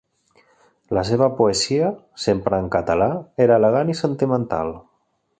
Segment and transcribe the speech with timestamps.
[0.97, 1.91] La seva poesia,
[2.23, 3.09] sempre en català,
[3.45, 4.73] era elegant i sentimental.